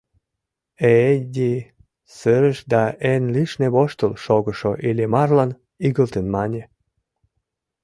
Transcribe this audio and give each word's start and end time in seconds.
Ээди 0.97 1.53
сырыш 2.17 2.59
да 2.71 2.83
эн 3.11 3.23
лишне 3.35 3.67
воштыл 3.75 4.13
шогышо 4.23 4.71
Иллимарлан 4.89 5.51
игылтын 5.87 6.25
мане: 6.35 6.63